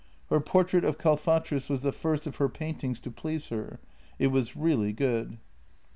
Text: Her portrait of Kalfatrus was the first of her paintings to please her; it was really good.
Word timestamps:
Her 0.31 0.39
portrait 0.39 0.83
of 0.83 0.97
Kalfatrus 0.97 1.69
was 1.69 1.83
the 1.83 1.91
first 1.91 2.25
of 2.25 2.37
her 2.37 2.49
paintings 2.49 2.99
to 3.01 3.11
please 3.11 3.49
her; 3.49 3.79
it 4.17 4.29
was 4.29 4.55
really 4.57 4.93
good. 4.93 5.37